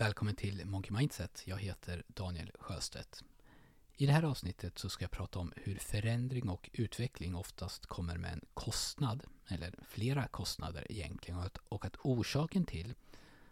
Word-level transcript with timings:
Välkommen 0.00 0.34
till 0.34 0.66
Monkey 0.66 0.96
Mindset. 0.96 1.42
Jag 1.44 1.58
heter 1.58 2.02
Daniel 2.08 2.50
Sjöstedt. 2.60 3.24
I 3.96 4.06
det 4.06 4.12
här 4.12 4.22
avsnittet 4.22 4.78
så 4.78 4.88
ska 4.88 5.04
jag 5.04 5.10
prata 5.10 5.38
om 5.38 5.52
hur 5.56 5.78
förändring 5.78 6.48
och 6.48 6.70
utveckling 6.72 7.34
oftast 7.34 7.86
kommer 7.86 8.18
med 8.18 8.32
en 8.32 8.40
kostnad, 8.54 9.22
eller 9.48 9.74
flera 9.88 10.28
kostnader 10.28 10.86
egentligen, 10.92 11.38
och 11.38 11.46
att, 11.46 11.58
och 11.68 11.84
att 11.84 11.96
orsaken 12.02 12.64
till 12.64 12.94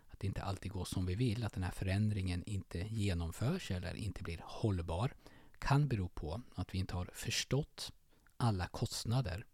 att 0.09 0.21
det 0.21 0.27
inte 0.27 0.43
alltid 0.43 0.73
går 0.73 0.85
som 0.85 1.07
vi 1.07 1.15
vill, 1.15 1.45
att 1.45 1.53
den 1.53 1.63
här 1.63 1.71
förändringen 1.71 2.45
inte 2.47 2.79
genomförs 2.79 3.71
eller 3.71 3.95
inte 3.95 4.23
blir 4.23 4.41
hållbar, 4.45 5.15
kan 5.59 5.89
bero 5.89 6.09
på 6.09 6.43
att 6.55 6.75
vi 6.75 6.79
inte 6.79 6.95
har 6.95 7.11
förstått 7.13 7.93
alla 8.37 8.67
kostnader 8.67 9.47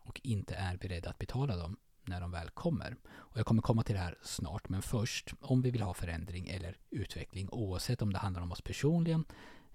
och 0.00 0.20
inte 0.24 0.54
är 0.54 0.76
beredda 0.76 1.10
att 1.10 1.18
betala 1.18 1.56
dem 1.56 1.76
när 2.08 2.20
de 2.20 2.30
väl 2.30 2.50
kommer. 2.50 2.96
Och 3.10 3.38
jag 3.38 3.46
kommer 3.46 3.62
komma 3.62 3.82
till 3.82 3.94
det 3.94 4.00
här 4.00 4.18
snart, 4.22 4.68
men 4.68 4.82
först, 4.82 5.34
om 5.40 5.62
vi 5.62 5.70
vill 5.70 5.82
ha 5.82 5.94
förändring 5.94 6.48
eller 6.48 6.76
utveckling, 6.90 7.48
oavsett 7.52 8.02
om 8.02 8.12
det 8.12 8.18
handlar 8.18 8.42
om 8.42 8.52
oss 8.52 8.62
personligen 8.62 9.24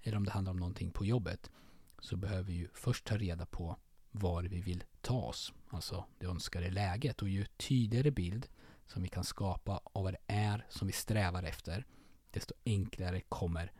eller 0.02 0.16
om 0.16 0.24
det 0.24 0.30
handlar 0.30 0.50
om 0.50 0.58
någonting 0.58 0.90
på 0.90 1.04
jobbet, 1.04 1.50
så 1.98 2.16
behöver 2.16 2.42
vi 2.42 2.52
ju 2.52 2.68
först 2.74 3.04
ta 3.04 3.16
reda 3.16 3.46
på 3.46 3.76
var 4.10 4.42
vi 4.42 4.60
vill 4.60 4.84
ta 5.00 5.20
oss, 5.20 5.52
alltså 5.68 6.04
det 6.18 6.26
önskade 6.26 6.70
läget. 6.70 7.22
Och 7.22 7.28
ju 7.28 7.44
tydligare 7.44 8.10
bild 8.10 8.48
som 8.86 9.02
vi 9.02 9.08
kan 9.08 9.24
skapa 9.24 9.80
av 9.84 10.04
vad 10.04 10.12
det 10.12 10.34
är 10.34 10.66
som 10.68 10.86
vi 10.86 10.92
strävar 10.92 11.42
efter, 11.42 11.86
desto 12.30 12.54
enklare 12.64 13.20
kommer 13.20 13.72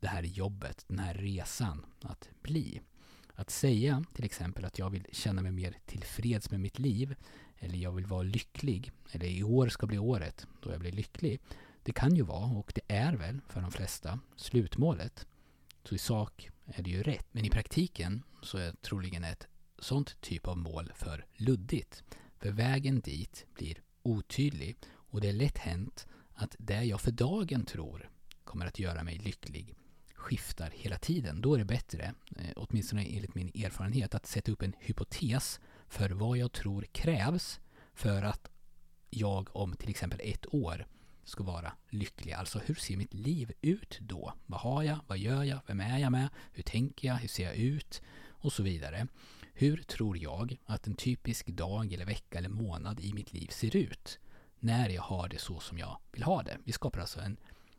det 0.00 0.08
här 0.08 0.22
jobbet, 0.22 0.84
den 0.88 0.98
här 0.98 1.14
resan 1.14 1.86
att 2.02 2.30
bli. 2.42 2.80
Att 3.38 3.50
säga 3.50 4.04
till 4.14 4.24
exempel 4.24 4.64
att 4.64 4.78
jag 4.78 4.90
vill 4.90 5.06
känna 5.12 5.42
mig 5.42 5.52
mer 5.52 5.76
tillfreds 5.86 6.50
med 6.50 6.60
mitt 6.60 6.78
liv 6.78 7.14
eller 7.58 7.78
jag 7.78 7.92
vill 7.92 8.06
vara 8.06 8.22
lycklig 8.22 8.92
eller 9.10 9.26
i 9.26 9.42
år 9.42 9.68
ska 9.68 9.86
bli 9.86 9.98
året 9.98 10.46
då 10.62 10.70
jag 10.70 10.80
blir 10.80 10.92
lycklig. 10.92 11.40
Det 11.82 11.92
kan 11.92 12.16
ju 12.16 12.22
vara, 12.22 12.58
och 12.58 12.72
det 12.74 12.94
är 12.94 13.12
väl 13.12 13.40
för 13.48 13.60
de 13.60 13.70
flesta, 13.70 14.20
slutmålet. 14.36 15.26
Så 15.84 15.94
i 15.94 15.98
sak 15.98 16.50
är 16.66 16.82
det 16.82 16.90
ju 16.90 17.02
rätt. 17.02 17.26
Men 17.32 17.44
i 17.44 17.50
praktiken 17.50 18.22
så 18.42 18.58
är 18.58 18.72
troligen 18.72 19.24
ett 19.24 19.46
sånt 19.78 20.20
typ 20.20 20.48
av 20.48 20.58
mål 20.58 20.92
för 20.94 21.26
luddigt. 21.36 22.04
För 22.38 22.50
vägen 22.50 23.00
dit 23.00 23.46
blir 23.54 23.82
otydlig 24.02 24.76
och 24.88 25.20
det 25.20 25.28
är 25.28 25.32
lätt 25.32 25.58
hänt 25.58 26.06
att 26.34 26.56
det 26.58 26.84
jag 26.84 27.00
för 27.00 27.12
dagen 27.12 27.64
tror 27.64 28.10
kommer 28.44 28.66
att 28.66 28.78
göra 28.78 29.02
mig 29.02 29.18
lycklig 29.18 29.74
skiftar 30.18 30.70
hela 30.74 30.98
tiden. 30.98 31.40
Då 31.40 31.54
är 31.54 31.58
det 31.58 31.64
bättre, 31.64 32.14
eh, 32.36 32.52
åtminstone 32.56 33.04
enligt 33.04 33.34
min 33.34 33.48
erfarenhet, 33.54 34.14
att 34.14 34.26
sätta 34.26 34.52
upp 34.52 34.62
en 34.62 34.74
hypotes 34.78 35.60
för 35.88 36.10
vad 36.10 36.38
jag 36.38 36.52
tror 36.52 36.82
krävs 36.92 37.60
för 37.94 38.22
att 38.22 38.50
jag 39.10 39.56
om 39.56 39.76
till 39.76 39.90
exempel 39.90 40.20
ett 40.22 40.54
år 40.54 40.86
ska 41.24 41.44
vara 41.44 41.72
lycklig. 41.88 42.32
Alltså 42.32 42.58
hur 42.58 42.74
ser 42.74 42.96
mitt 42.96 43.14
liv 43.14 43.52
ut 43.60 43.98
då? 44.00 44.32
Vad 44.46 44.60
har 44.60 44.82
jag? 44.82 44.98
Vad 45.06 45.18
gör 45.18 45.44
jag? 45.44 45.60
Vem 45.66 45.80
är 45.80 45.98
jag 45.98 46.12
med? 46.12 46.28
Hur 46.52 46.62
tänker 46.62 47.08
jag? 47.08 47.14
Hur 47.14 47.28
ser 47.28 47.44
jag 47.44 47.56
ut? 47.56 48.02
Och 48.28 48.52
så 48.52 48.62
vidare. 48.62 49.06
Hur 49.54 49.76
tror 49.76 50.18
jag 50.18 50.56
att 50.64 50.86
en 50.86 50.94
typisk 50.94 51.46
dag 51.46 51.92
eller 51.92 52.04
vecka 52.04 52.38
eller 52.38 52.48
månad 52.48 53.00
i 53.00 53.12
mitt 53.12 53.32
liv 53.32 53.48
ser 53.50 53.76
ut? 53.76 54.18
När 54.58 54.88
jag 54.88 55.02
har 55.02 55.28
det 55.28 55.38
så 55.38 55.60
som 55.60 55.78
jag 55.78 55.98
vill 56.12 56.22
ha 56.22 56.42
det. 56.42 56.58
Vi 56.64 56.72
skapar 56.72 57.00
alltså 57.00 57.20
en, 57.20 57.36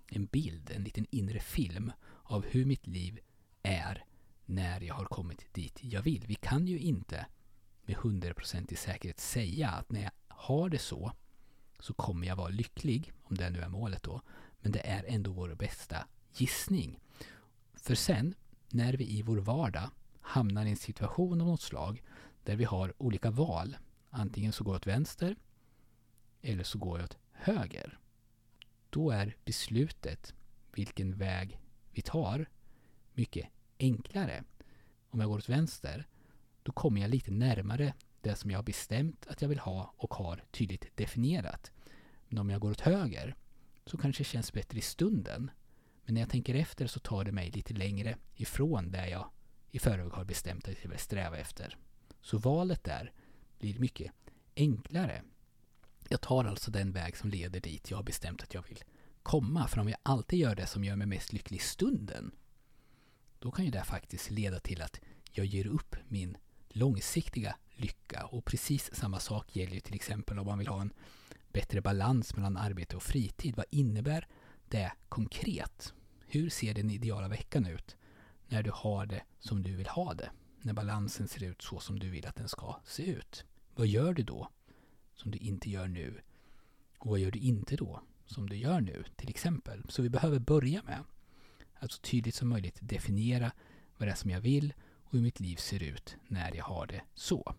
en 0.07 0.25
bild, 0.25 0.71
en 0.75 0.83
liten 0.83 1.05
inre 1.09 1.39
film 1.39 1.91
av 2.29 2.45
hur 2.45 2.65
mitt 2.65 2.87
liv 2.87 3.19
är 3.61 4.05
när 4.45 4.81
jag 4.81 4.93
har 4.93 5.05
kommit 5.05 5.53
dit 5.53 5.83
jag 5.83 6.01
vill. 6.01 6.25
Vi 6.27 6.35
kan 6.35 6.67
ju 6.67 6.79
inte 6.79 7.25
med 7.85 7.95
hundraprocentig 7.95 8.77
säkerhet 8.77 9.19
säga 9.19 9.69
att 9.69 9.91
när 9.91 10.01
jag 10.01 10.11
har 10.27 10.69
det 10.69 10.79
så 10.79 11.11
så 11.79 11.93
kommer 11.93 12.27
jag 12.27 12.35
vara 12.35 12.49
lycklig, 12.49 13.11
om 13.23 13.37
det 13.37 13.49
nu 13.49 13.59
är 13.59 13.69
målet 13.69 14.03
då. 14.03 14.21
Men 14.59 14.71
det 14.71 14.79
är 14.79 15.03
ändå 15.07 15.31
vår 15.31 15.55
bästa 15.55 16.07
gissning. 16.33 16.99
För 17.73 17.95
sen, 17.95 18.35
när 18.69 18.93
vi 18.93 19.17
i 19.17 19.21
vår 19.21 19.37
vardag 19.37 19.89
hamnar 20.21 20.65
i 20.65 20.69
en 20.69 20.77
situation 20.77 21.41
av 21.41 21.47
något 21.47 21.61
slag 21.61 22.03
där 22.43 22.55
vi 22.55 22.63
har 22.63 22.93
olika 22.97 23.31
val. 23.31 23.77
Antingen 24.09 24.51
så 24.51 24.63
går 24.63 24.73
jag 24.73 24.79
åt 24.79 24.87
vänster 24.87 25.35
eller 26.41 26.63
så 26.63 26.77
går 26.77 26.99
jag 26.99 27.05
åt 27.05 27.17
höger. 27.31 27.99
Då 28.89 29.11
är 29.11 29.35
beslutet 29.45 30.33
vilken 30.73 31.17
väg 31.17 31.59
vi 31.99 32.03
tar 32.03 32.45
mycket 33.13 33.47
enklare. 33.79 34.43
Om 35.09 35.19
jag 35.19 35.29
går 35.29 35.37
åt 35.37 35.49
vänster, 35.49 36.07
då 36.63 36.71
kommer 36.71 37.01
jag 37.01 37.09
lite 37.09 37.31
närmare 37.31 37.93
det 38.21 38.35
som 38.35 38.51
jag 38.51 38.57
har 38.57 38.63
bestämt 38.63 39.27
att 39.27 39.41
jag 39.41 39.49
vill 39.49 39.59
ha 39.59 39.93
och 39.97 40.13
har 40.13 40.43
tydligt 40.51 40.97
definierat. 40.97 41.71
Men 42.27 42.37
om 42.37 42.49
jag 42.49 42.61
går 42.61 42.71
åt 42.71 42.81
höger 42.81 43.35
så 43.85 43.97
kanske 43.97 44.23
det 44.23 44.27
känns 44.27 44.53
bättre 44.53 44.77
i 44.77 44.81
stunden. 44.81 45.51
Men 46.05 46.13
när 46.13 46.21
jag 46.21 46.29
tänker 46.29 46.55
efter 46.55 46.87
så 46.87 46.99
tar 46.99 47.23
det 47.23 47.31
mig 47.31 47.51
lite 47.51 47.73
längre 47.73 48.17
ifrån 48.35 48.91
det 48.91 49.09
jag 49.09 49.29
i 49.71 49.79
förväg 49.79 50.11
har 50.11 50.25
bestämt 50.25 50.67
att 50.67 50.83
jag 50.83 50.89
vill 50.89 50.99
sträva 50.99 51.37
efter. 51.37 51.77
Så 52.21 52.37
valet 52.37 52.83
där 52.83 53.13
blir 53.59 53.79
mycket 53.79 54.11
enklare. 54.55 55.23
Jag 56.09 56.21
tar 56.21 56.45
alltså 56.45 56.71
den 56.71 56.91
väg 56.91 57.17
som 57.17 57.29
leder 57.29 57.59
dit 57.59 57.91
jag 57.91 57.97
har 57.97 58.03
bestämt 58.03 58.43
att 58.43 58.53
jag 58.53 58.63
vill 58.67 58.83
komma. 59.29 59.67
För 59.67 59.81
om 59.81 59.89
jag 59.89 59.99
alltid 60.03 60.39
gör 60.39 60.55
det 60.55 60.65
som 60.65 60.83
gör 60.83 60.95
mig 60.95 61.07
mest 61.07 61.33
lycklig 61.33 61.57
i 61.57 61.61
stunden, 61.61 62.31
då 63.39 63.51
kan 63.51 63.65
ju 63.65 63.71
det 63.71 63.83
faktiskt 63.83 64.31
leda 64.31 64.59
till 64.59 64.81
att 64.81 64.99
jag 65.31 65.45
ger 65.45 65.67
upp 65.67 65.95
min 66.07 66.37
långsiktiga 66.69 67.55
lycka. 67.75 68.25
Och 68.25 68.45
precis 68.45 68.95
samma 68.95 69.19
sak 69.19 69.55
gäller 69.55 69.73
ju 69.73 69.79
till 69.79 69.95
exempel 69.95 70.39
om 70.39 70.45
man 70.45 70.57
vill 70.57 70.67
ha 70.67 70.81
en 70.81 70.93
bättre 71.53 71.81
balans 71.81 72.35
mellan 72.35 72.57
arbete 72.57 72.95
och 72.95 73.03
fritid. 73.03 73.55
Vad 73.55 73.65
innebär 73.69 74.27
det 74.69 74.91
konkret? 75.09 75.93
Hur 76.27 76.49
ser 76.49 76.73
den 76.73 76.89
ideala 76.89 77.27
veckan 77.27 77.65
ut 77.65 77.97
när 78.47 78.63
du 78.63 78.71
har 78.73 79.05
det 79.05 79.23
som 79.39 79.63
du 79.63 79.75
vill 79.75 79.87
ha 79.87 80.13
det? 80.13 80.29
När 80.61 80.73
balansen 80.73 81.27
ser 81.27 81.43
ut 81.43 81.61
så 81.61 81.79
som 81.79 81.99
du 81.99 82.09
vill 82.09 82.27
att 82.27 82.35
den 82.35 82.49
ska 82.49 82.75
se 82.85 83.03
ut. 83.03 83.45
Vad 83.75 83.87
gör 83.87 84.13
du 84.13 84.23
då 84.23 84.49
som 85.15 85.31
du 85.31 85.37
inte 85.37 85.69
gör 85.69 85.87
nu? 85.87 86.21
Och 86.97 87.09
vad 87.09 87.19
gör 87.19 87.31
du 87.31 87.39
inte 87.39 87.75
då 87.75 88.01
som 88.29 88.49
du 88.49 88.55
gör 88.55 88.81
nu 88.81 89.03
till 89.15 89.29
exempel? 89.29 89.83
Så 89.89 90.01
vi 90.01 90.09
behöver 90.09 90.39
börja 90.39 90.83
med 90.83 91.03
att 91.79 91.91
så 91.91 92.01
tydligt 92.01 92.35
som 92.35 92.49
möjligt 92.49 92.77
definiera 92.81 93.51
vad 93.97 94.07
det 94.07 94.11
är 94.11 94.15
som 94.15 94.29
jag 94.29 94.41
vill 94.41 94.73
och 95.03 95.11
hur 95.11 95.21
mitt 95.21 95.39
liv 95.39 95.55
ser 95.55 95.83
ut 95.83 96.17
när 96.27 96.55
jag 96.55 96.65
har 96.65 96.87
det 96.87 97.01
så. 97.15 97.55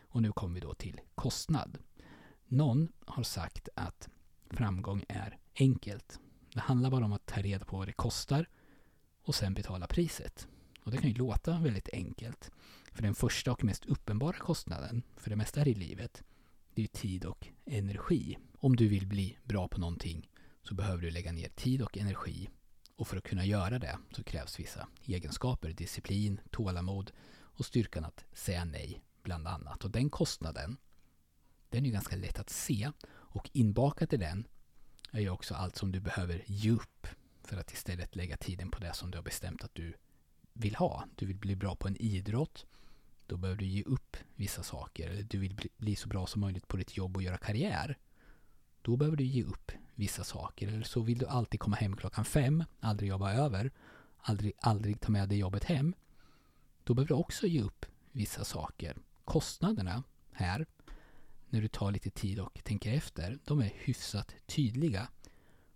Och 0.00 0.22
nu 0.22 0.32
kommer 0.32 0.54
vi 0.54 0.60
då 0.60 0.74
till 0.74 1.00
kostnad. 1.14 1.78
Någon 2.46 2.92
har 3.06 3.22
sagt 3.22 3.68
att 3.74 4.08
framgång 4.50 5.04
är 5.08 5.38
enkelt. 5.58 6.20
Det 6.54 6.60
handlar 6.60 6.90
bara 6.90 7.04
om 7.04 7.12
att 7.12 7.26
ta 7.26 7.42
reda 7.42 7.64
på 7.64 7.78
vad 7.78 7.88
det 7.88 7.92
kostar 7.92 8.48
och 9.22 9.34
sen 9.34 9.54
betala 9.54 9.86
priset. 9.86 10.48
Och 10.82 10.90
det 10.90 10.98
kan 10.98 11.10
ju 11.10 11.16
låta 11.16 11.58
väldigt 11.58 11.88
enkelt. 11.92 12.50
För 12.92 13.02
den 13.02 13.14
första 13.14 13.52
och 13.52 13.64
mest 13.64 13.86
uppenbara 13.86 14.36
kostnaden 14.36 15.02
för 15.16 15.30
det 15.30 15.36
mesta 15.36 15.60
här 15.60 15.68
i 15.68 15.74
livet, 15.74 16.22
det 16.74 16.82
är 16.82 16.86
tid 16.86 17.24
och 17.24 17.48
energi. 17.64 18.38
Om 18.64 18.76
du 18.76 18.88
vill 18.88 19.06
bli 19.06 19.38
bra 19.44 19.68
på 19.68 19.80
någonting 19.80 20.30
så 20.62 20.74
behöver 20.74 21.02
du 21.02 21.10
lägga 21.10 21.32
ner 21.32 21.48
tid 21.48 21.82
och 21.82 21.98
energi. 21.98 22.48
Och 22.96 23.08
för 23.08 23.16
att 23.16 23.24
kunna 23.24 23.44
göra 23.44 23.78
det 23.78 23.98
så 24.12 24.24
krävs 24.24 24.60
vissa 24.60 24.88
egenskaper, 25.04 25.72
disciplin, 25.72 26.40
tålamod 26.50 27.12
och 27.40 27.66
styrkan 27.66 28.04
att 28.04 28.24
säga 28.32 28.64
nej, 28.64 29.02
bland 29.22 29.48
annat. 29.48 29.84
Och 29.84 29.90
den 29.90 30.10
kostnaden, 30.10 30.76
den 31.68 31.82
är 31.82 31.86
ju 31.86 31.92
ganska 31.92 32.16
lätt 32.16 32.38
att 32.38 32.50
se. 32.50 32.90
Och 33.10 33.50
inbakat 33.52 34.12
i 34.12 34.16
den 34.16 34.46
är 35.10 35.20
ju 35.20 35.30
också 35.30 35.54
allt 35.54 35.76
som 35.76 35.92
du 35.92 36.00
behöver 36.00 36.44
ge 36.46 36.70
upp 36.70 37.06
för 37.44 37.56
att 37.56 37.72
istället 37.72 38.16
lägga 38.16 38.36
tiden 38.36 38.70
på 38.70 38.80
det 38.80 38.94
som 38.94 39.10
du 39.10 39.18
har 39.18 39.22
bestämt 39.22 39.64
att 39.64 39.74
du 39.74 39.94
vill 40.52 40.76
ha. 40.76 41.04
Du 41.16 41.26
vill 41.26 41.38
bli 41.38 41.56
bra 41.56 41.76
på 41.76 41.88
en 41.88 41.96
idrott. 42.02 42.66
Då 43.26 43.36
behöver 43.36 43.58
du 43.58 43.66
ge 43.66 43.82
upp 43.82 44.16
vissa 44.34 44.62
saker. 44.62 45.10
Eller 45.10 45.22
du 45.22 45.38
vill 45.38 45.70
bli 45.76 45.96
så 45.96 46.08
bra 46.08 46.26
som 46.26 46.40
möjligt 46.40 46.68
på 46.68 46.76
ditt 46.76 46.96
jobb 46.96 47.16
och 47.16 47.22
göra 47.22 47.38
karriär. 47.38 47.98
Då 48.82 48.96
behöver 48.96 49.16
du 49.16 49.24
ge 49.24 49.44
upp 49.44 49.72
vissa 49.94 50.24
saker. 50.24 50.68
Eller 50.68 50.82
så 50.82 51.00
vill 51.00 51.18
du 51.18 51.26
alltid 51.26 51.60
komma 51.60 51.76
hem 51.76 51.96
klockan 51.96 52.24
fem, 52.24 52.64
aldrig 52.80 53.08
jobba 53.10 53.32
över, 53.32 53.70
aldrig, 54.16 54.52
aldrig 54.58 55.00
ta 55.00 55.12
med 55.12 55.28
dig 55.28 55.38
jobbet 55.38 55.64
hem. 55.64 55.94
Då 56.84 56.94
behöver 56.94 57.08
du 57.08 57.14
också 57.14 57.46
ge 57.46 57.62
upp 57.62 57.86
vissa 58.12 58.44
saker. 58.44 58.96
Kostnaderna 59.24 60.02
här, 60.32 60.66
när 61.48 61.60
du 61.60 61.68
tar 61.68 61.92
lite 61.92 62.10
tid 62.10 62.40
och 62.40 62.60
tänker 62.64 62.92
efter, 62.92 63.38
de 63.44 63.60
är 63.60 63.72
hyfsat 63.76 64.34
tydliga. 64.46 65.08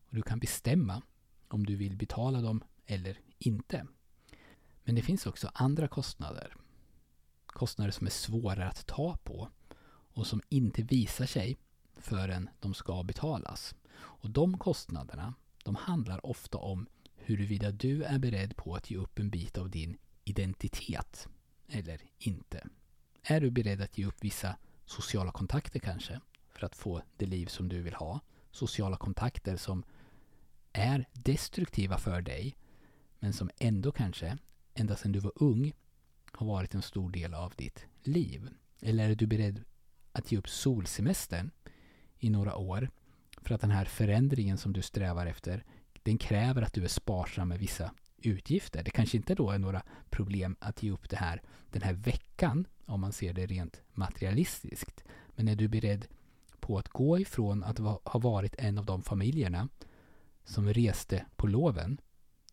Och 0.09 0.15
du 0.15 0.23
kan 0.23 0.39
bestämma 0.39 1.03
om 1.49 1.67
du 1.67 1.77
vill 1.77 1.97
betala 1.97 2.41
dem 2.41 2.65
eller 2.87 3.21
inte. 3.39 3.87
Men 4.85 4.95
det 4.95 5.03
finns 5.03 5.27
också 5.27 5.51
andra 5.55 5.89
kostnader. 5.89 6.57
Kostnader 7.47 7.91
som 7.91 8.07
är 8.07 8.11
svårare 8.11 8.69
att 8.69 8.87
ta 8.87 9.17
på 9.17 9.51
och 9.89 10.27
som 10.27 10.43
inte 10.49 10.83
visar 10.83 11.27
sig 11.27 11.57
förrän 12.07 12.51
de 12.61 12.75
ska 12.75 13.03
betalas. 13.03 13.75
Och 13.97 14.31
de 14.31 14.59
kostnaderna, 14.59 15.35
de 15.65 15.75
handlar 15.75 16.27
ofta 16.27 16.59
om 16.59 16.87
huruvida 17.15 17.71
du 17.71 18.03
är 18.03 18.19
beredd 18.19 18.57
på 18.57 18.75
att 18.75 18.91
ge 18.91 18.97
upp 18.97 19.19
en 19.19 19.31
bit 19.31 19.59
av 19.59 19.71
din 19.71 19.99
identitet 20.25 21.29
eller 21.69 22.01
inte. 22.19 22.69
Är 23.23 23.41
du 23.41 23.51
beredd 23.51 23.81
att 23.81 23.99
ge 23.99 24.07
upp 24.07 24.25
vissa 24.25 24.57
sociala 24.85 25.33
kontakter 25.33 25.81
kanske 25.81 26.21
för 26.49 26.67
att 26.67 26.77
få 26.77 27.03
det 27.17 27.27
liv 27.27 27.47
som 27.47 27.69
du 27.69 27.83
vill 27.83 27.95
ha? 27.95 28.21
Sociala 28.51 28.97
kontakter 28.97 29.57
som 29.57 29.85
är 30.73 31.09
destruktiva 31.13 31.99
för 31.99 32.21
dig 32.21 32.57
men 33.19 33.33
som 33.33 33.51
ändå 33.59 33.93
kanske, 33.93 34.39
ända 34.75 34.97
sedan 34.97 35.13
du 35.13 35.19
var 35.19 35.33
ung, 35.35 35.73
har 36.33 36.47
varit 36.47 36.75
en 36.75 36.83
stor 36.83 37.11
del 37.11 37.35
av 37.35 37.53
ditt 37.57 37.87
liv? 38.03 38.49
Eller 38.81 39.11
är 39.11 39.15
du 39.15 39.27
beredd 39.27 39.65
att 40.13 40.33
ge 40.33 40.39
upp 40.39 40.49
solsemestern 40.49 41.51
i 42.19 42.31
några 42.31 42.57
år 42.57 42.91
för 43.43 43.55
att 43.55 43.61
den 43.61 43.71
här 43.71 43.85
förändringen 43.85 44.59
som 44.59 44.73
du 44.73 44.83
strävar 44.83 45.27
efter, 45.27 45.65
den 46.03 46.19
kräver 46.19 46.63
att 46.63 46.73
du 46.73 46.85
är 46.85 46.89
sparsam 46.89 47.49
med 47.49 47.59
vissa 47.59 47.91
utgifter. 48.19 48.83
Det 48.85 48.91
kanske 48.91 49.17
inte 49.17 49.35
då 49.35 49.51
är 49.51 49.59
några 49.59 49.83
problem 50.11 50.57
att 50.61 50.83
ge 50.83 50.91
upp 50.91 51.11
det 51.11 51.17
här 51.17 51.43
den 51.71 51.83
här 51.83 51.93
veckan, 51.93 52.67
om 52.87 53.01
man 53.01 53.13
ser 53.13 53.33
det 53.33 53.47
rent 53.47 53.83
materialistiskt. 53.93 55.05
Men 55.29 55.49
är 55.49 55.57
du 55.57 55.69
beredd 55.69 56.07
på 56.61 56.79
att 56.79 56.89
gå 56.89 57.19
ifrån 57.19 57.65
att 57.65 57.79
ha 58.05 58.19
varit 58.19 58.55
en 58.59 58.79
av 58.79 58.87
de 58.87 59.03
familjerna 59.03 59.69
som 60.45 60.73
reste 60.73 61.27
på 61.37 61.47
loven 61.47 62.01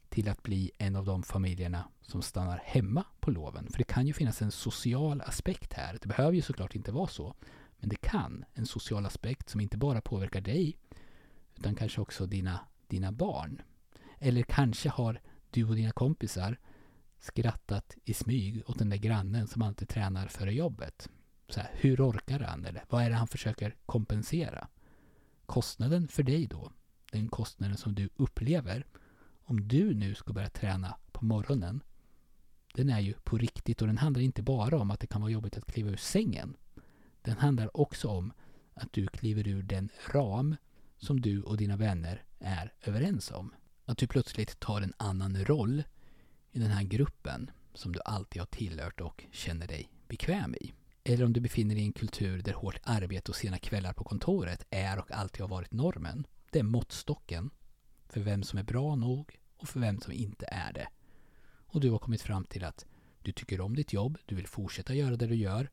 till 0.10 0.30
att 0.30 0.44
bli 0.44 0.72
en 0.78 0.96
av 0.96 1.06
de 1.06 1.24
familjerna 1.24 1.90
som 2.02 2.22
stannar 2.22 2.62
hemma 2.66 3.06
på 3.20 3.32
loven. 3.32 3.68
För 3.72 3.78
det 3.78 3.84
kan 3.84 4.08
ju 4.08 4.14
finnas 4.14 4.42
en 4.42 4.52
social 4.52 5.22
aspekt 5.22 5.74
här. 5.74 5.98
Det 6.02 6.08
behöver 6.08 6.34
ju 6.34 6.42
såklart 6.42 6.76
inte 6.76 6.92
vara 6.92 7.08
så. 7.08 7.36
Men 7.84 7.90
det 7.90 7.96
kan. 7.96 8.46
En 8.54 8.66
social 8.66 9.06
aspekt 9.06 9.50
som 9.50 9.62
inte 9.62 9.78
bara 9.78 10.02
påverkar 10.02 10.42
dig 10.42 10.78
utan 11.56 11.76
kanske 11.76 12.02
också 12.02 12.26
dina, 12.26 12.60
dina 12.88 13.12
barn. 13.12 13.62
Eller 14.20 14.42
kanske 14.44 14.90
har 14.90 15.22
du 15.50 15.66
och 15.66 15.76
dina 15.76 15.92
kompisar 15.92 16.60
skrattat 17.20 17.98
i 18.06 18.14
smyg 18.14 18.64
åt 18.66 18.80
den 18.80 18.90
där 18.90 18.98
grannen 18.98 19.48
som 19.48 19.62
alltid 19.62 19.90
tränar 19.90 20.28
före 20.28 20.54
jobbet. 20.54 21.10
Så 21.50 21.60
här, 21.60 21.72
hur 21.74 22.10
orkar 22.10 22.40
han? 22.40 22.66
Eller 22.66 22.86
vad 22.90 23.04
är 23.04 23.10
det 23.10 23.16
han 23.16 23.28
försöker 23.28 23.76
kompensera? 23.86 24.68
Kostnaden 25.46 26.08
för 26.08 26.24
dig 26.24 26.48
då, 26.48 26.72
den 27.12 27.28
kostnaden 27.28 27.78
som 27.78 27.96
du 27.96 28.10
upplever 28.16 28.86
om 29.44 29.68
du 29.68 29.94
nu 29.94 30.16
ska 30.16 30.34
börja 30.34 30.50
träna 30.50 30.96
på 31.12 31.26
morgonen, 31.26 31.84
den 32.74 32.90
är 32.90 33.00
ju 33.00 33.14
på 33.14 33.38
riktigt 33.38 33.82
och 33.82 33.88
den 33.88 33.98
handlar 33.98 34.22
inte 34.22 34.44
bara 34.44 34.80
om 34.80 34.92
att 34.92 35.00
det 35.00 35.08
kan 35.08 35.22
vara 35.22 35.32
jobbigt 35.32 35.58
att 35.58 35.72
kliva 35.72 35.90
ur 35.90 35.98
sängen. 35.98 36.58
Den 37.24 37.38
handlar 37.38 37.78
också 37.78 38.08
om 38.08 38.34
att 38.74 38.94
du 38.94 39.08
kliver 39.08 39.48
ur 39.48 39.64
den 39.64 39.90
ram 40.08 40.56
som 40.98 41.22
du 41.22 41.42
och 41.42 41.58
dina 41.58 41.78
vänner 41.78 42.24
är 42.40 42.74
överens 42.82 43.32
om. 43.32 43.54
Att 43.86 43.98
du 43.98 44.08
plötsligt 44.08 44.60
tar 44.60 44.82
en 44.82 44.94
annan 44.98 45.46
roll 45.46 45.84
i 46.52 46.60
den 46.60 46.72
här 46.72 46.84
gruppen 46.84 47.52
som 47.74 47.92
du 47.92 48.00
alltid 48.06 48.42
har 48.42 48.48
tillhört 48.48 49.02
och 49.02 49.24
känner 49.32 49.68
dig 49.68 49.90
bekväm 50.08 50.56
i. 50.56 50.74
Eller 51.04 51.26
om 51.26 51.34
du 51.34 51.40
befinner 51.40 51.76
dig 51.76 51.84
i 51.84 51.88
en 51.88 51.94
kultur 51.94 52.42
där 52.42 52.54
hårt 52.54 52.80
arbete 52.84 53.32
och 53.32 53.36
sena 53.36 53.58
kvällar 53.58 53.94
på 53.94 54.04
kontoret 54.04 54.66
är 54.70 55.00
och 55.00 55.12
alltid 55.12 55.42
har 55.42 55.48
varit 55.48 55.72
normen. 55.72 56.28
Det 56.52 56.60
är 56.60 56.64
måttstocken 56.64 57.50
för 58.10 58.22
vem 58.22 58.44
som 58.44 58.60
är 58.60 58.64
bra 58.64 58.96
nog 58.96 59.40
och 59.58 59.68
för 59.68 59.80
vem 59.80 60.00
som 60.00 60.14
inte 60.14 60.46
är 60.46 60.74
det. 60.74 60.88
Och 61.46 61.82
du 61.82 61.90
har 61.90 62.00
kommit 62.00 62.22
fram 62.22 62.46
till 62.46 62.64
att 62.64 62.86
du 63.22 63.32
tycker 63.32 63.62
om 63.62 63.76
ditt 63.76 63.94
jobb, 63.94 64.18
du 64.26 64.36
vill 64.36 64.48
fortsätta 64.48 64.94
göra 64.94 65.16
det 65.16 65.28
du 65.28 65.36
gör, 65.36 65.70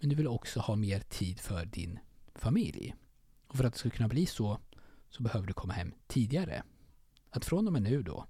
men 0.00 0.08
du 0.08 0.16
vill 0.16 0.28
också 0.28 0.60
ha 0.60 0.76
mer 0.76 1.00
tid 1.00 1.40
för 1.40 1.64
din 1.64 1.98
familj. 2.34 2.94
Och 3.46 3.56
för 3.56 3.64
att 3.64 3.72
det 3.72 3.78
ska 3.78 3.90
kunna 3.90 4.08
bli 4.08 4.26
så, 4.26 4.58
så 5.10 5.22
behöver 5.22 5.46
du 5.46 5.52
komma 5.52 5.72
hem 5.72 5.94
tidigare. 6.06 6.62
Att 7.30 7.44
från 7.44 7.66
och 7.66 7.72
med 7.72 7.82
nu 7.82 8.02
då, 8.02 8.26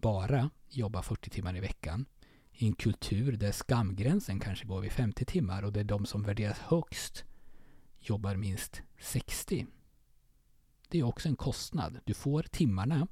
bara 0.00 0.50
jobba 0.68 1.02
40 1.02 1.30
timmar 1.30 1.56
i 1.56 1.60
veckan 1.60 2.06
i 2.52 2.66
en 2.66 2.72
kultur 2.72 3.32
där 3.32 3.52
skamgränsen 3.52 4.40
kanske 4.40 4.66
går 4.66 4.80
vid 4.80 4.92
50 4.92 5.24
timmar 5.24 5.62
och 5.62 5.72
där 5.72 5.84
de 5.84 6.06
som 6.06 6.22
värderas 6.22 6.58
högst 6.58 7.24
jobbar 8.00 8.36
minst 8.36 8.82
60. 9.00 9.66
Det 10.88 10.98
är 10.98 11.02
också 11.02 11.28
en 11.28 11.36
kostnad. 11.36 12.00
Du 12.04 12.14
får 12.14 12.42
timmarna 12.42 13.08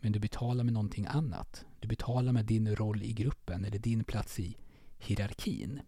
men 0.00 0.12
du 0.12 0.18
betalar 0.18 0.64
med 0.64 0.72
någonting 0.72 1.06
annat. 1.06 1.64
Du 1.80 1.88
betalar 1.88 2.32
med 2.32 2.44
din 2.44 2.76
roll 2.76 3.02
i 3.02 3.12
gruppen 3.12 3.64
eller 3.64 3.78
din 3.78 4.04
plats 4.04 4.40
i 4.40 4.56
hierarkin. 4.98 5.80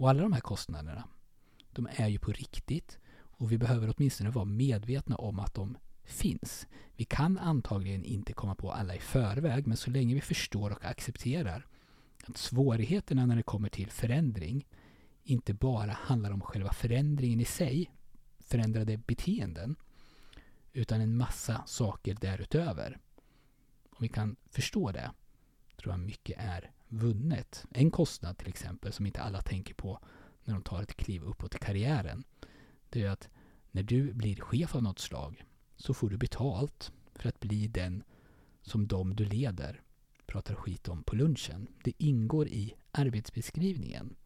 Och 0.00 0.10
alla 0.10 0.22
de 0.22 0.32
här 0.32 0.40
kostnaderna, 0.40 1.08
de 1.72 1.88
är 1.96 2.08
ju 2.08 2.18
på 2.18 2.32
riktigt 2.32 2.98
och 3.20 3.52
vi 3.52 3.58
behöver 3.58 3.94
åtminstone 3.96 4.30
vara 4.30 4.44
medvetna 4.44 5.16
om 5.16 5.40
att 5.40 5.54
de 5.54 5.76
finns. 6.04 6.66
Vi 6.96 7.04
kan 7.04 7.38
antagligen 7.38 8.04
inte 8.04 8.32
komma 8.32 8.54
på 8.54 8.72
alla 8.72 8.94
i 8.94 8.98
förväg, 8.98 9.66
men 9.66 9.76
så 9.76 9.90
länge 9.90 10.14
vi 10.14 10.20
förstår 10.20 10.70
och 10.70 10.84
accepterar 10.84 11.66
att 12.24 12.36
svårigheterna 12.36 13.26
när 13.26 13.36
det 13.36 13.42
kommer 13.42 13.68
till 13.68 13.90
förändring 13.90 14.66
inte 15.22 15.54
bara 15.54 15.92
handlar 15.92 16.30
om 16.30 16.40
själva 16.40 16.72
förändringen 16.72 17.40
i 17.40 17.44
sig, 17.44 17.90
förändrade 18.38 18.96
beteenden, 18.96 19.76
utan 20.72 21.00
en 21.00 21.16
massa 21.16 21.62
saker 21.66 22.16
därutöver. 22.20 22.98
Om 23.90 23.98
vi 23.98 24.08
kan 24.08 24.36
förstå 24.50 24.92
det, 24.92 25.10
tror 25.76 25.92
jag 25.92 26.00
mycket 26.00 26.36
är 26.38 26.70
vunnet. 26.90 27.64
En 27.70 27.90
kostnad 27.90 28.38
till 28.38 28.48
exempel, 28.48 28.92
som 28.92 29.06
inte 29.06 29.22
alla 29.22 29.42
tänker 29.42 29.74
på 29.74 30.00
när 30.44 30.54
de 30.54 30.62
tar 30.62 30.82
ett 30.82 30.96
kliv 30.96 31.22
uppåt 31.22 31.54
i 31.54 31.58
karriären, 31.58 32.24
det 32.90 33.02
är 33.02 33.10
att 33.10 33.28
när 33.70 33.82
du 33.82 34.12
blir 34.12 34.40
chef 34.40 34.74
av 34.74 34.82
något 34.82 34.98
slag 34.98 35.44
så 35.76 35.94
får 35.94 36.10
du 36.10 36.16
betalt 36.16 36.92
för 37.14 37.28
att 37.28 37.40
bli 37.40 37.66
den 37.66 38.02
som 38.62 38.86
de 38.86 39.16
du 39.16 39.24
leder 39.24 39.82
pratar 40.30 40.54
skit 40.54 40.88
om 40.88 41.02
på 41.02 41.16
lunchen. 41.16 41.68
Det 41.84 41.92
ingår 41.98 42.48
i 42.48 42.74
arbetsbeskrivningen, 42.92 44.16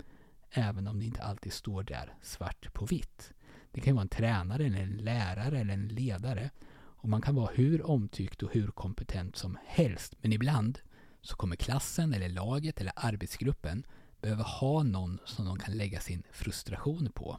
även 0.50 0.88
om 0.88 0.98
det 0.98 1.06
inte 1.06 1.22
alltid 1.22 1.52
står 1.52 1.82
där 1.82 2.14
svart 2.22 2.72
på 2.72 2.86
vitt. 2.86 3.32
Det 3.70 3.80
kan 3.80 3.94
vara 3.94 4.02
en 4.02 4.08
tränare, 4.08 4.66
eller 4.66 4.82
en 4.82 4.96
lärare 4.96 5.58
eller 5.60 5.74
en 5.74 5.88
ledare. 5.88 6.50
Och 6.74 7.08
man 7.08 7.22
kan 7.22 7.34
vara 7.34 7.50
hur 7.54 7.86
omtyckt 7.86 8.42
och 8.42 8.52
hur 8.52 8.68
kompetent 8.68 9.36
som 9.36 9.58
helst. 9.64 10.14
Men 10.20 10.32
ibland 10.32 10.78
så 11.24 11.36
kommer 11.36 11.56
klassen 11.56 12.14
eller 12.14 12.28
laget 12.28 12.80
eller 12.80 12.92
arbetsgruppen 12.96 13.86
behöva 14.20 14.42
ha 14.42 14.82
någon 14.82 15.18
som 15.24 15.46
de 15.46 15.58
kan 15.58 15.76
lägga 15.76 16.00
sin 16.00 16.22
frustration 16.32 17.10
på. 17.14 17.38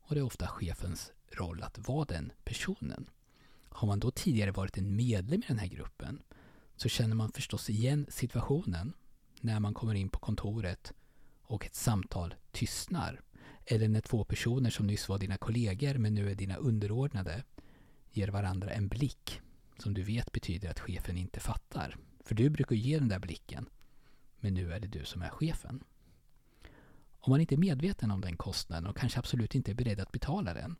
Och 0.00 0.14
det 0.14 0.20
är 0.20 0.24
ofta 0.24 0.46
chefens 0.46 1.12
roll 1.32 1.62
att 1.62 1.88
vara 1.88 2.04
den 2.04 2.32
personen. 2.44 3.10
Har 3.68 3.88
man 3.88 4.00
då 4.00 4.10
tidigare 4.10 4.50
varit 4.50 4.78
en 4.78 4.96
medlem 4.96 5.42
i 5.42 5.46
den 5.46 5.58
här 5.58 5.66
gruppen 5.66 6.22
så 6.76 6.88
känner 6.88 7.14
man 7.14 7.32
förstås 7.32 7.70
igen 7.70 8.06
situationen 8.08 8.92
när 9.40 9.60
man 9.60 9.74
kommer 9.74 9.94
in 9.94 10.08
på 10.08 10.18
kontoret 10.18 10.92
och 11.42 11.66
ett 11.66 11.74
samtal 11.74 12.34
tystnar. 12.52 13.20
Eller 13.66 13.88
när 13.88 14.00
två 14.00 14.24
personer 14.24 14.70
som 14.70 14.86
nyss 14.86 15.08
var 15.08 15.18
dina 15.18 15.36
kollegor 15.36 15.94
men 15.94 16.14
nu 16.14 16.30
är 16.30 16.34
dina 16.34 16.56
underordnade 16.56 17.44
ger 18.10 18.28
varandra 18.28 18.70
en 18.70 18.88
blick 18.88 19.40
som 19.78 19.94
du 19.94 20.02
vet 20.02 20.32
betyder 20.32 20.70
att 20.70 20.80
chefen 20.80 21.16
inte 21.16 21.40
fattar. 21.40 21.96
För 22.24 22.34
du 22.34 22.50
brukar 22.50 22.76
ge 22.76 22.98
den 22.98 23.08
där 23.08 23.18
blicken. 23.18 23.68
Men 24.40 24.54
nu 24.54 24.72
är 24.72 24.80
det 24.80 24.88
du 24.88 25.04
som 25.04 25.22
är 25.22 25.28
chefen. 25.28 25.84
Om 27.20 27.30
man 27.30 27.40
inte 27.40 27.54
är 27.54 27.58
medveten 27.58 28.10
om 28.10 28.20
den 28.20 28.36
kostnaden 28.36 28.86
och 28.86 28.96
kanske 28.96 29.18
absolut 29.18 29.54
inte 29.54 29.72
är 29.72 29.74
beredd 29.74 30.00
att 30.00 30.12
betala 30.12 30.54
den 30.54 30.76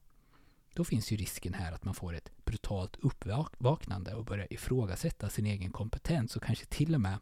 då 0.75 0.85
finns 0.85 1.13
ju 1.13 1.17
risken 1.17 1.55
här 1.55 1.73
att 1.73 1.85
man 1.85 1.95
får 1.95 2.15
ett 2.15 2.31
brutalt 2.45 2.97
uppvaknande 2.97 4.15
och 4.15 4.25
börjar 4.25 4.53
ifrågasätta 4.53 5.29
sin 5.29 5.47
egen 5.47 5.71
kompetens 5.71 6.37
och 6.37 6.43
kanske 6.43 6.67
till 6.67 6.95
och 6.95 7.01
med 7.01 7.19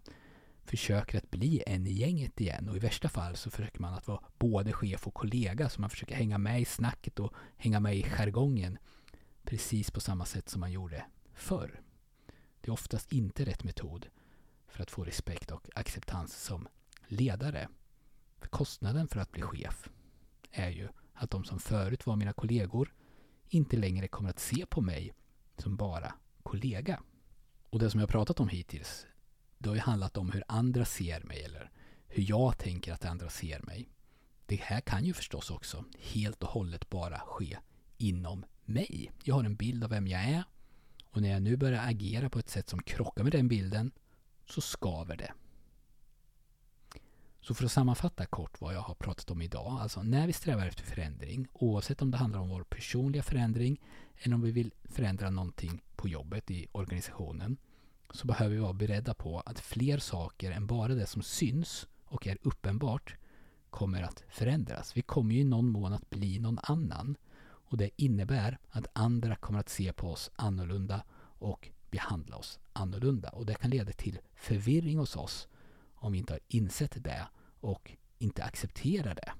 försöker 0.65 1.19
att 1.19 1.31
bli 1.31 1.63
en 1.67 1.87
i 1.87 1.93
gänget 1.93 2.41
igen. 2.41 2.69
Och 2.69 2.77
i 2.77 2.79
värsta 2.79 3.09
fall 3.09 3.37
så 3.37 3.51
försöker 3.51 3.81
man 3.81 3.95
att 3.95 4.09
vara 4.09 4.21
både 4.39 4.73
chef 4.73 5.07
och 5.07 5.15
kollega 5.15 5.69
så 5.69 5.81
man 5.81 5.91
försöker 5.91 6.15
hänga 6.15 6.39
med 6.39 6.61
i 6.61 6.65
snacket 6.65 7.21
och 7.21 7.35
hänga 7.57 7.81
med 7.81 7.97
i 7.97 8.03
jargongen 8.03 8.79
precis 9.45 9.91
på 9.91 10.01
samma 10.01 10.25
sätt 10.25 10.49
som 10.49 10.61
man 10.61 10.73
gjorde 10.73 11.05
förr. 11.35 11.81
Det 12.69 12.71
är 12.71 12.75
oftast 12.75 13.13
inte 13.13 13.45
rätt 13.45 13.65
metod 13.65 14.07
för 14.67 14.83
att 14.83 14.91
få 14.91 15.05
respekt 15.05 15.51
och 15.51 15.69
acceptans 15.75 16.43
som 16.43 16.69
ledare. 17.07 17.69
För 18.39 18.49
kostnaden 18.49 19.09
för 19.09 19.21
att 19.21 19.33
bli 19.33 19.43
chef 19.43 19.89
är 20.51 20.71
ju 20.71 20.89
att 21.15 21.31
de 21.31 21.45
som 21.45 21.61
förut 21.61 22.07
var 22.07 22.17
mina 22.17 22.33
kollegor 22.33 22.95
inte 23.49 23.77
längre 23.77 24.09
kommer 24.09 24.31
att 24.31 24.39
se 24.39 24.67
på 24.67 24.81
mig 24.81 25.13
som 25.57 25.77
bara 25.77 26.15
kollega. 26.43 27.03
Och 27.71 27.79
det 27.79 27.91
som 27.91 28.01
jag 28.01 28.09
pratat 28.09 28.41
om 28.41 28.49
hittills, 28.49 29.07
det 29.59 29.69
har 29.69 29.77
ju 29.77 29.83
handlat 29.83 30.17
om 30.17 30.31
hur 30.31 30.45
andra 30.49 30.85
ser 30.85 31.21
mig 31.21 31.45
eller 31.45 31.71
hur 32.07 32.25
jag 32.29 32.59
tänker 32.59 32.93
att 32.93 33.05
andra 33.05 33.31
ser 33.31 33.63
mig. 33.63 33.89
Det 34.47 34.57
här 34.57 34.81
kan 34.81 35.05
ju 35.05 35.15
förstås 35.15 35.51
också 35.51 35.85
helt 35.99 36.43
och 36.43 36.49
hållet 36.49 36.91
bara 36.91 37.19
ske 37.19 37.59
inom 37.97 38.45
mig. 38.65 39.13
Jag 39.23 39.35
har 39.35 39.45
en 39.45 39.57
bild 39.57 39.85
av 39.85 39.91
vem 39.91 40.07
jag 40.07 40.25
är 40.25 40.45
och 41.11 41.23
när 41.23 41.31
jag 41.31 41.43
nu 41.43 41.57
börjar 41.57 41.89
agera 41.89 42.31
på 42.31 42.39
ett 42.39 42.49
sätt 42.49 42.69
som 42.69 42.83
krockar 42.83 43.23
med 43.23 43.33
den 43.33 43.49
bilden 43.49 43.91
så 44.47 44.61
skaver 44.61 45.17
det. 45.17 45.33
Så 47.41 47.55
för 47.55 47.65
att 47.65 47.73
sammanfatta 47.73 48.27
kort 48.27 48.61
vad 48.61 48.75
jag 48.75 48.81
har 48.81 48.95
pratat 48.95 49.31
om 49.31 49.43
idag. 49.43 49.79
Alltså 49.81 50.03
när 50.03 50.27
vi 50.27 50.33
strävar 50.33 50.67
efter 50.67 50.85
förändring, 50.85 51.49
oavsett 51.53 52.03
om 52.03 52.11
det 52.11 52.17
handlar 52.17 52.41
om 52.41 52.49
vår 52.49 52.65
personliga 52.65 53.23
förändring 53.23 53.81
eller 54.19 54.35
om 54.35 54.43
vi 54.43 54.51
vill 54.51 54.73
förändra 54.85 55.31
någonting 55.31 55.83
på 55.97 56.09
jobbet 56.09 56.51
i 56.51 56.67
organisationen, 56.73 57.57
så 58.11 58.27
behöver 58.27 58.55
vi 58.55 58.61
vara 58.61 58.73
beredda 58.73 59.15
på 59.15 59.41
att 59.41 59.61
fler 59.61 59.99
saker 59.99 60.51
än 60.51 60.67
bara 60.67 60.95
det 60.95 61.07
som 61.07 61.23
syns 61.23 61.87
och 62.05 62.27
är 62.27 62.39
uppenbart 62.43 63.17
kommer 63.71 64.03
att 64.03 64.25
förändras. 64.29 64.97
Vi 64.97 65.03
kommer 65.03 65.35
ju 65.35 65.41
i 65.41 65.45
någon 65.45 65.69
mån 65.69 65.93
att 65.93 66.11
bli 66.11 66.39
någon 66.39 66.59
annan. 66.63 67.17
Och 67.69 67.77
det 67.77 67.91
innebär 67.97 68.59
att 68.69 68.87
andra 68.93 69.37
kommer 69.37 69.59
att 69.59 69.69
se 69.69 69.93
på 69.93 70.11
oss 70.11 70.31
annorlunda 70.35 71.05
och 71.39 71.71
behandla 71.91 72.37
oss 72.37 72.59
annorlunda. 72.73 73.29
Och 73.29 73.47
det 73.47 73.55
kan 73.55 73.71
leda 73.71 73.93
till 73.93 74.19
förvirring 74.35 74.99
hos 74.99 75.17
oss 75.17 75.49
om 75.95 76.13
vi 76.13 76.19
inte 76.19 76.33
har 76.33 76.41
insett 76.49 77.05
det 77.05 77.29
och 77.61 77.93
inte 78.19 78.45
accepterar 78.45 79.15
det. 79.15 79.33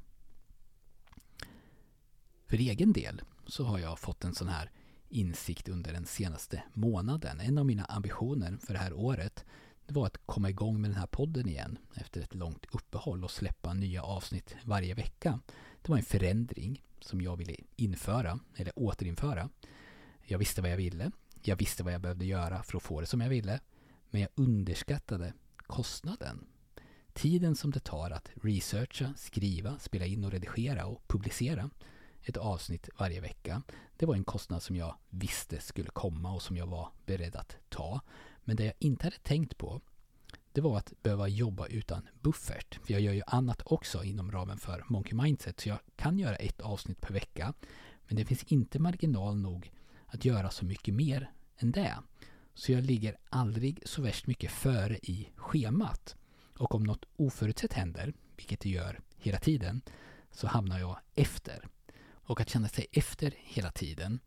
För 2.47 2.57
egen 2.57 2.93
del 2.93 3.23
så 3.47 3.65
har 3.65 3.79
jag 3.79 3.99
fått 3.99 4.25
en 4.25 4.35
sån 4.35 4.49
här 4.49 4.71
insikt 5.09 5.69
under 5.69 5.93
den 5.93 6.07
senaste 6.07 6.63
månaden. 6.75 7.41
En 7.41 7.59
av 7.59 7.67
mina 7.67 7.85
ambitioner 7.85 8.57
för 8.57 8.73
det 8.73 8.79
här 8.79 8.93
året 8.93 9.45
det 9.87 9.95
var 9.95 10.07
att 10.07 10.27
komma 10.27 10.51
igång 10.51 10.81
med 10.81 10.91
den 10.91 10.99
här 10.99 11.07
podden 11.07 11.49
igen 11.49 11.79
efter 11.95 12.21
ett 12.21 12.35
långt 12.35 12.67
uppehåll 12.73 13.25
och 13.25 13.31
släppa 13.31 13.75
nya 13.75 14.03
avsnitt 14.03 14.57
varje 14.65 14.95
vecka. 14.95 15.41
Det 15.83 15.89
var 15.89 15.97
en 15.97 16.05
förändring 16.05 16.83
som 17.01 17.21
jag 17.21 17.37
ville 17.37 17.55
införa, 17.77 18.41
eller 18.57 18.73
återinföra. 18.77 19.49
Jag 20.23 20.39
visste 20.39 20.63
vad 20.63 20.71
jag 20.71 20.77
ville. 20.77 21.11
Jag 21.43 21.57
visste 21.57 21.83
vad 21.83 21.93
jag 21.93 22.01
behövde 22.01 22.25
göra 22.25 22.63
för 22.63 22.77
att 22.77 22.83
få 22.83 23.01
det 23.01 23.07
som 23.07 23.21
jag 23.21 23.29
ville. 23.29 23.61
Men 24.11 24.21
jag 24.21 24.31
underskattade 24.35 25.33
kostnaden. 25.57 26.47
Tiden 27.13 27.57
som 27.57 27.71
det 27.71 27.81
tar 27.81 28.11
att 28.11 28.31
researcha, 28.43 29.15
skriva, 29.17 29.79
spela 29.79 30.07
in 30.07 30.25
och 30.25 30.31
redigera 30.31 30.87
och 30.87 31.09
publicera 31.09 31.71
ett 32.23 32.37
avsnitt 32.37 32.89
varje 32.99 33.21
vecka. 33.21 33.63
Det 33.97 34.07
var 34.07 34.15
en 34.15 34.25
kostnad 34.25 34.63
som 34.63 34.77
jag 34.77 34.97
visste 35.11 35.61
skulle 35.61 35.91
komma 35.91 36.33
och 36.33 36.43
som 36.43 36.57
jag 36.57 36.67
var 36.67 36.89
beredd 37.07 37.37
att 37.37 37.57
ta. 37.69 38.01
Men 38.45 38.57
det 38.57 38.65
jag 38.65 38.75
inte 38.79 39.07
hade 39.07 39.19
tänkt 39.19 39.59
på 39.59 39.81
det 40.59 40.63
var 40.63 40.79
att 40.79 40.93
behöva 41.03 41.29
jobba 41.29 41.67
utan 41.67 42.09
buffert. 42.21 42.79
För 42.85 42.93
jag 42.93 43.01
gör 43.01 43.13
ju 43.13 43.23
annat 43.27 43.63
också 43.65 44.05
inom 44.05 44.33
ramen 44.33 44.59
för 44.59 44.85
Monkey 44.89 45.15
Mindset. 45.15 45.61
Så 45.61 45.69
jag 45.69 45.79
kan 45.97 46.19
göra 46.19 46.37
ett 46.37 46.61
avsnitt 46.61 47.01
per 47.01 47.15
vecka. 47.15 47.55
Men 48.07 48.17
det 48.17 48.25
finns 48.25 48.43
inte 48.43 48.79
marginal 48.79 49.37
nog 49.37 49.73
att 50.07 50.25
göra 50.25 50.51
så 50.51 50.65
mycket 50.65 50.95
mer 50.95 51.31
än 51.57 51.73
det. 51.73 51.99
Så 52.55 52.73
jag 52.73 52.85
ligger 52.85 53.17
aldrig 53.29 53.83
så 53.85 54.03
värst 54.03 54.27
mycket 54.27 54.51
före 54.51 54.99
i 55.03 55.29
schemat. 55.37 56.17
Och 56.57 56.75
om 56.75 56.85
något 56.85 57.05
oförutsett 57.17 57.73
händer, 57.73 58.15
vilket 58.37 58.61
det 58.61 58.71
gör 58.71 59.01
hela 59.17 59.39
tiden, 59.39 59.81
så 60.31 60.47
hamnar 60.47 60.79
jag 60.79 60.99
efter. 61.15 61.69
Och 62.09 62.41
att 62.41 62.49
känna 62.51 62.69
sig 62.69 62.87
efter 62.93 63.35
hela 63.37 63.71
tiden, 63.71 64.21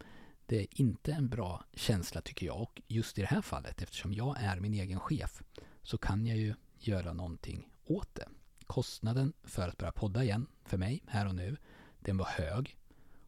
det 0.45 0.59
är 0.59 0.67
inte 0.81 1.13
en 1.13 1.29
bra 1.29 1.63
känsla 1.73 2.21
tycker 2.21 2.45
jag. 2.45 2.61
Och 2.61 2.81
just 2.87 3.17
i 3.17 3.21
det 3.21 3.27
här 3.27 3.41
fallet, 3.41 3.81
eftersom 3.81 4.13
jag 4.13 4.37
är 4.39 4.59
min 4.59 4.73
egen 4.73 4.99
chef, 4.99 5.41
så 5.83 5.97
kan 5.97 6.25
jag 6.25 6.37
ju 6.37 6.55
göra 6.79 7.13
någonting 7.13 7.67
åt 7.85 8.15
det. 8.15 8.27
Kostnaden 8.67 9.33
för 9.43 9.67
att 9.67 9.77
börja 9.77 9.91
podda 9.91 10.23
igen, 10.23 10.47
för 10.63 10.77
mig, 10.77 11.03
här 11.07 11.27
och 11.27 11.35
nu, 11.35 11.57
den 11.99 12.17
var 12.17 12.25
hög. 12.25 12.77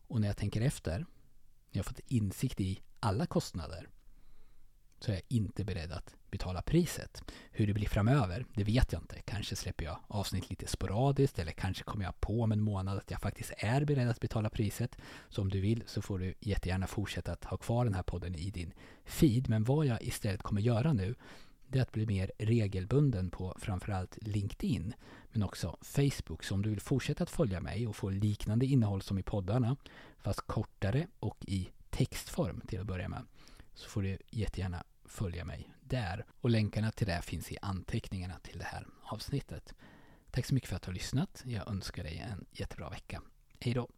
Och 0.07 0.21
när 0.21 0.27
jag 0.27 0.37
tänker 0.37 0.61
efter, 0.61 0.99
när 0.99 1.79
jag 1.79 1.85
fått 1.85 1.99
insikt 2.07 2.61
i 2.61 2.81
alla 2.99 3.25
kostnader, 3.25 3.89
så 4.99 5.11
är 5.11 5.15
jag 5.15 5.23
inte 5.27 5.63
beredd 5.63 5.91
att 5.91 6.15
betala 6.31 6.61
priset. 6.61 7.23
Hur 7.51 7.67
det 7.67 7.73
blir 7.73 7.89
framöver, 7.89 8.45
det 8.53 8.63
vet 8.63 8.91
jag 8.91 9.01
inte. 9.01 9.21
Kanske 9.25 9.55
släpper 9.55 9.85
jag 9.85 9.99
avsnitt 10.07 10.49
lite 10.49 10.67
sporadiskt 10.67 11.39
eller 11.39 11.51
kanske 11.51 11.83
kommer 11.83 12.05
jag 12.05 12.19
på 12.19 12.41
om 12.41 12.51
en 12.51 12.61
månad 12.61 12.97
att 12.97 13.11
jag 13.11 13.21
faktiskt 13.21 13.53
är 13.57 13.85
beredd 13.85 14.09
att 14.09 14.19
betala 14.19 14.49
priset. 14.49 14.97
Så 15.29 15.41
om 15.41 15.49
du 15.49 15.61
vill 15.61 15.83
så 15.85 16.01
får 16.01 16.19
du 16.19 16.33
jättegärna 16.39 16.87
fortsätta 16.87 17.31
att 17.31 17.43
ha 17.43 17.57
kvar 17.57 17.85
den 17.85 17.93
här 17.93 18.03
podden 18.03 18.35
i 18.35 18.49
din 18.49 18.73
feed. 19.05 19.49
Men 19.49 19.63
vad 19.63 19.85
jag 19.85 20.03
istället 20.03 20.43
kommer 20.43 20.61
göra 20.61 20.93
nu 20.93 21.15
det 21.73 21.79
är 21.79 21.83
att 21.83 21.91
bli 21.91 22.05
mer 22.05 22.31
regelbunden 22.39 23.29
på 23.29 23.55
framförallt 23.59 24.17
LinkedIn 24.21 24.93
men 25.31 25.43
också 25.43 25.77
Facebook. 25.81 26.43
Så 26.43 26.53
om 26.53 26.61
du 26.61 26.69
vill 26.69 26.81
fortsätta 26.81 27.23
att 27.23 27.29
följa 27.29 27.59
mig 27.59 27.87
och 27.87 27.95
få 27.95 28.09
liknande 28.09 28.65
innehåll 28.65 29.01
som 29.01 29.19
i 29.19 29.23
poddarna 29.23 29.75
fast 30.17 30.41
kortare 30.41 31.07
och 31.19 31.37
i 31.47 31.69
textform 31.89 32.61
till 32.67 32.79
att 32.79 32.87
börja 32.87 33.09
med 33.09 33.25
så 33.73 33.89
får 33.89 34.01
du 34.01 34.17
jättegärna 34.29 34.83
följa 35.05 35.45
mig 35.45 35.69
där. 35.81 36.25
Och 36.41 36.49
länkarna 36.49 36.91
till 36.91 37.07
det 37.07 37.21
finns 37.21 37.51
i 37.51 37.57
anteckningarna 37.61 38.39
till 38.39 38.57
det 38.57 38.65
här 38.65 38.87
avsnittet. 39.03 39.73
Tack 40.31 40.45
så 40.45 40.53
mycket 40.53 40.69
för 40.69 40.75
att 40.75 40.81
du 40.81 40.89
har 40.89 40.93
lyssnat. 40.93 41.43
Jag 41.45 41.67
önskar 41.67 42.03
dig 42.03 42.17
en 42.17 42.45
jättebra 42.51 42.89
vecka. 42.89 43.21
Hej 43.59 43.73
då! 43.73 43.89